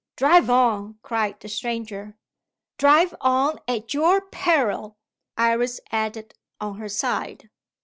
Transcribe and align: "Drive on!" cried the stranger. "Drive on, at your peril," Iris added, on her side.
"Drive 0.15 0.49
on!" 0.49 0.97
cried 1.03 1.39
the 1.41 1.47
stranger. 1.47 2.17
"Drive 2.79 3.13
on, 3.21 3.59
at 3.67 3.93
your 3.93 4.19
peril," 4.19 4.97
Iris 5.37 5.79
added, 5.91 6.33
on 6.59 6.79
her 6.79 6.89
side. 6.89 7.51